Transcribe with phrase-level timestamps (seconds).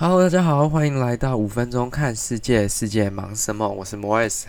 [0.00, 3.68] 好大家好，欢迎来到五分钟看世界，世界忙什么？
[3.68, 4.44] 我是 Morris，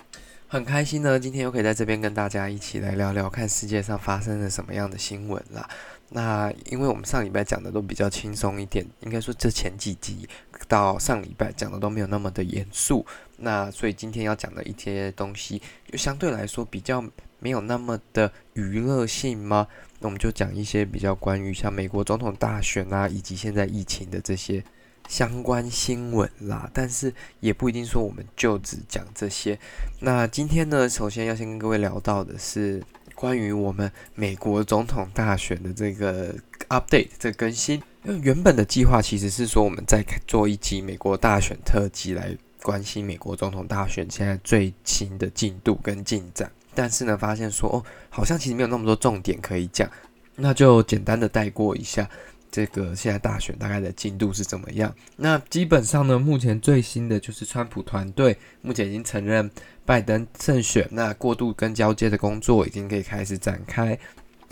[0.48, 5.70] 很开心呢，今天又可以在这边跟大家一起来聊聊看世界上发生了什么样的新闻啦。
[6.08, 10.26] 那因为我们上礼拜讲的都比较轻松一点，应该说这前几集
[10.70, 13.06] 到上礼拜讲的都没有那么的严肃，
[13.36, 15.62] 那所以今天要讲的一些东西
[15.92, 17.04] 就相对来说比较
[17.40, 19.68] 没有那么的娱乐性吗？
[20.00, 24.64] 那我们就讲一些比较关于像美国总统大选啊，以及现在疫情的这些
[25.08, 26.70] 相关新闻啦。
[26.74, 29.60] 但是也不一定说我们就只讲这些。
[30.00, 32.84] 那今天呢，首先要先跟各位聊到的是。
[33.14, 36.34] 关于我们美国总统大选的这个
[36.70, 49.88] update 这个更新，因为原本的计划其实是说我们在做一集美国大选特辑来关心美国总统大选现在最新的进度跟进展，但是呢，发现说哦，好像其实没有那么多重点可以讲，
[50.36, 52.10] 那就简单的带过一下。
[52.52, 54.94] 这个现在大选大概的进度是怎么样？
[55.16, 59.50] 那基本上呢，目前最新的就是川普团队目前已经承认
[59.86, 63.98] 拜登胜选，那过渡跟交接的工作已经可以开始展开。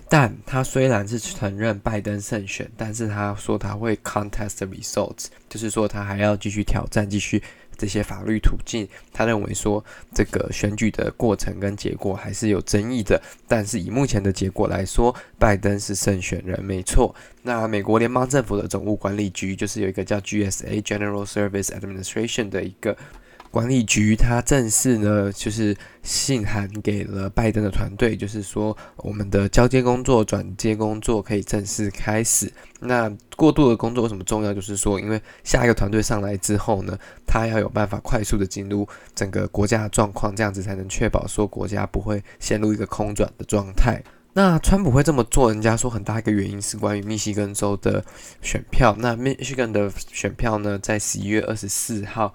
[0.08, 7.44] 但他虽然是承认拜登胜选，但是他说他会 contest the results，就是说他还要继续挑战，继续。
[7.80, 17.16] 这些法律途径，他认为说这个选举的过程跟结果还是有争议的，但是以目前的结果来说，拜登是胜选人，没错。
[17.44, 22.95] 那美国联邦政府的总务管理局就是有一个叫 GSA General Service Administration 的一个。
[23.52, 32.52] 管理局他正式呢，就是信函给了拜登的团队，就是说我们的交接工作、转接工作可以正式开始。
[32.80, 34.53] 那过渡的工作为什么重要？
[34.53, 44.00] 就是说，因为下一个团队上来之后呢，他要有办法快速的进入整个国家的状况，这样子才能确保说国家不会陷入一个空转的状态。
[44.34, 48.06] 那川普会这么做，人家说很大一个原因是关于密西根州的
[48.44, 48.95] 选票。
[49.00, 52.31] 那密西根的选票呢，在十一月二十四号。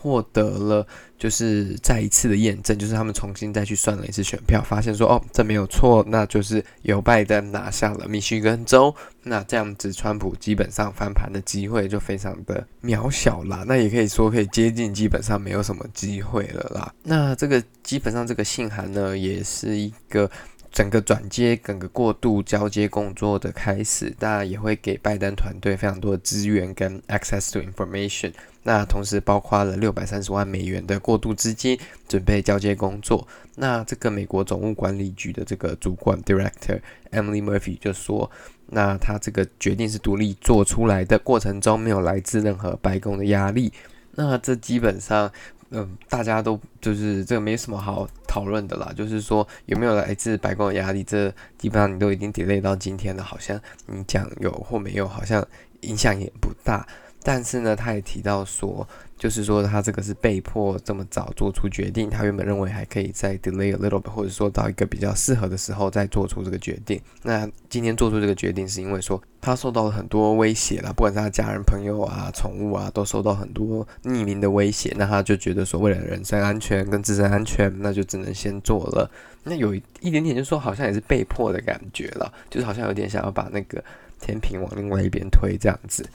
[0.00, 0.86] 获得了
[1.18, 16.94] 就是再一次的验证，就是他们重新再去算了一次选票，发现说哦，这没有错，那就是由拜登拿下了密西根州，那这样子川普基本上翻盘的机会就非常的渺小啦，那也可以说可以接近基本上没有什么机会了啦。
[17.02, 20.30] 那这个基本上这个信函呢，也是一个。
[20.72, 28.32] 整个转接、整个过渡、交接工作的开始，当然也会给拜登团队非常多的资源跟 access to information。
[28.62, 31.78] 那同时包括了六百三十万美元的过渡资金，
[32.08, 33.26] 准备交接工作。
[33.56, 36.78] 那这个美国总务管理局的这个主管 director
[37.10, 38.30] Emily Murphy 就说，
[38.66, 43.72] 那他这个决定是独立做出来的，过程中没有来自任何白宫的压力。
[44.12, 45.32] 那这基本上。
[45.70, 48.92] 嗯，大家都就是这个没什么好讨论的啦。
[48.96, 55.46] 就是说有没有来自白宫的压力，这基本上你都已经 delay 到今天了，好像你讲有或没有，好像
[55.82, 56.86] 影响也不大。
[57.22, 58.86] 但是呢，他也提到说。
[59.20, 62.08] 就是说，他这个是被迫这么早做出决定。
[62.08, 66.98] 他原本认为还可以再 delay a little bit，或者说到一个比较适合的时候再做出这个决定。
[67.22, 74.94] 那今天做出这个决定，是因为说他受到了很多威胁了，不管是他家人、朋友啊、宠物啊，都受到很多匿名的威胁。
[74.96, 79.10] 那他就觉得说，为了人身安全跟自身安全，那就只能先做了。
[79.44, 83.84] 那有一点点，就是说好像也是被迫的感觉了，就是好像有点想要把那个
[84.18, 86.08] 天平往另外一边推这样子。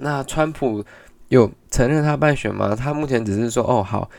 [0.00, 0.84] 那川普。
[1.28, 2.74] 有承认他败选吗？
[2.74, 4.10] 他目前只是说，哦，好，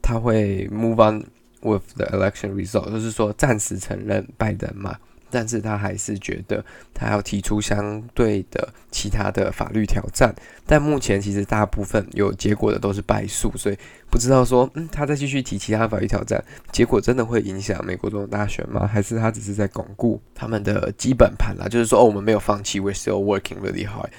[0.00, 1.26] 他会 move on
[1.62, 4.96] with the election result，就是说暂时承认拜登嘛。
[5.32, 6.64] 但是他还是觉得
[6.94, 10.32] 他要提出相对的其他的法律挑战。
[10.64, 13.76] 但目前其实大部分有结果的都是败诉，所以
[14.08, 18.86] 不知道说，嗯，他再继续提其他法律挑战，结果真的会影响美国总统大选吗？
[18.86, 21.66] 还是他只是在巩固他们的基本盘啦？
[21.66, 24.10] 就是说，哦，我们没有放弃，we're still working really hard。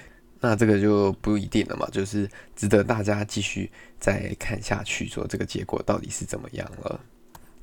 [0.48, 7.00] 那这个就不一定了嘛，就是值得大家继续再看下去，说这个结果到底是怎么样了。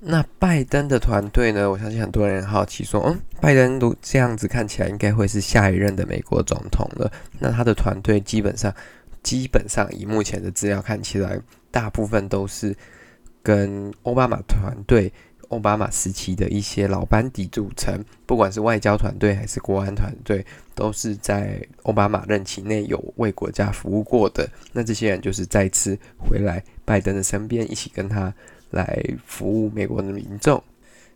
[0.00, 1.70] 那拜登的团队呢？
[1.70, 7.08] 我相信很多人好奇说，嗯，拜登都这样子看起来，应该会是下一任的美国总统了。
[7.38, 8.74] 那他的团队基本上，
[9.22, 11.40] 基本上以目前的资料看起来，
[11.70, 12.74] 大部分都是
[13.44, 15.12] 跟奥巴马团队。
[15.52, 20.44] 奥巴马时期的一些老班底组成，不管是外交团队还是国安团队，
[20.74, 24.48] 都是在奥巴马任期内有为国家服务过的。
[24.72, 28.32] 那这些人就是再次回来拜登的身边，一起跟他
[28.70, 30.62] 来服务美国的民众。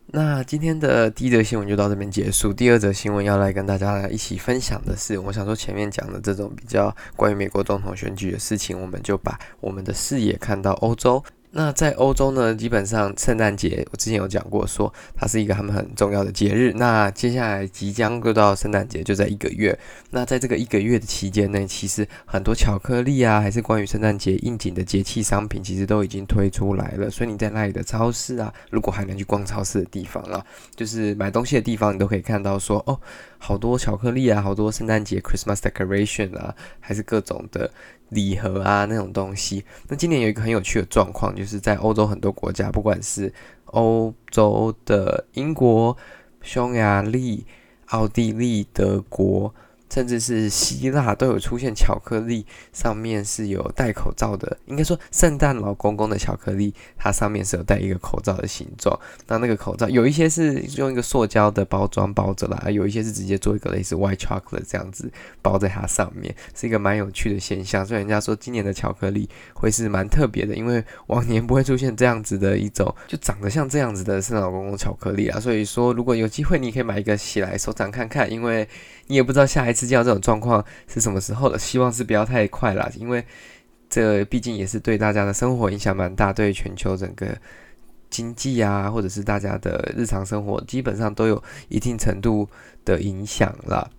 [0.09, 2.53] 那今天的第一则新闻就到这边结束。
[2.53, 11.25] 第二则新闻要来跟大家来一起分享的是，我想说前面讲的这种比较关于美国总统选举的事情，我们就把我们的视野看到欧洲。
[11.51, 16.73] 那在欧洲呢，基本上圣诞节我之前有讲过，说它是一个他们很重要的节日。
[16.77, 19.79] 那接下来即将就到圣诞节，就在一个月。
[20.11, 27.09] 那在这个一个月的期间内，其实很多巧克力啊，还是关于圣诞节应景的节气商品，其实都已经推出来了。
[27.09, 30.45] 所以你在那里的超市啊，如果还能去逛超市的地方啊，
[30.75, 33.01] 就是买东西的地方，你都可以看到说，哦，
[33.39, 37.71] 好多巧克力啊，好多圣诞节 Christmas decoration 啊，还是各种的。
[38.11, 39.65] 礼盒啊，那种东西。
[39.89, 43.33] 那今年有一个很有趣的状况，就是在欧洲很多国家，不管是
[43.67, 45.97] 欧洲的英国、
[46.43, 47.47] 匈牙利、
[47.87, 49.55] 奥地利、德国。
[49.91, 54.57] 甚至是希腊都有出现巧克力，上面是有戴口罩的。
[54.67, 58.99] 应该说，圣诞老公公的巧克力，它上面是有戴一个口罩的形状。
[59.27, 65.11] 那那个口罩有一些是用一个塑胶的包装包着啦，有一些是直接做一个类似 white chocolate 这样子
[65.41, 67.85] 包在它上面，是一个蛮有趣的现象。
[67.87, 75.41] 所以人家说今年的巧克力会是蛮特别的，因为往年不会出现这样子的一种就长得像这样子的圣诞老公公巧克力啊。
[75.41, 78.69] 所以说，如果有机会，你可以买一个起来收藏看看，因为
[79.07, 79.87] 你也不知道下一次。
[79.87, 81.59] 见到这种状况是什么时候的？
[81.59, 83.25] 希望是不要太快了，因为
[83.89, 87.37] 这毕竟也是对大家的生活影响蛮大，对全球整个
[88.11, 92.49] 经济啊，或者是大家的日常生活，基本上都有一定程度
[92.85, 93.91] 的影响了。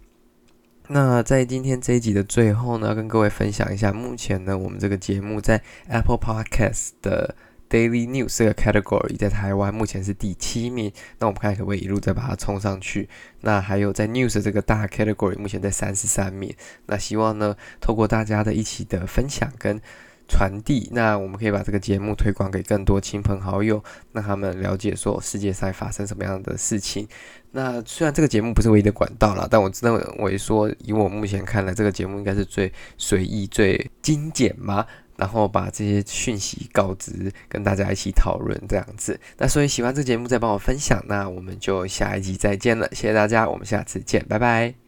[0.88, 7.36] 那在今天这一集的最后呢，跟各位分享一下，目前呢，我们这个节目在 Apple Podcast 的。
[7.70, 13.10] Daily News 这个 category 在台湾目前是第七名，那我们看可不可以一路再把它冲上去？
[13.42, 16.54] 那还有在 News 这个大 category 目前在三十三名，
[16.86, 19.82] 那希望呢，透过大家的一起的分享跟
[20.30, 23.82] 传递，那我们可以把这个节目推广给更多亲朋好友，
[24.12, 27.08] 让他们了解说世界上发生什么样的事情。
[27.52, 34.86] 那虽然这个节目不是唯一的管道啦，但我认为说，以我目前看来，这个节目应该是最随意、最精简嘛。
[35.18, 39.20] 然后把这些讯息告知，跟大家一起讨论这样子。
[39.38, 41.04] 那所以喜欢这节目，再帮我分享。
[41.08, 44.87] 那我们就下一集再见了，谢谢大家，我们下次见，拜拜。